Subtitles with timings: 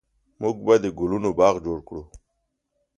[0.41, 2.03] موږ به د ګلونو باغ جوړ کړو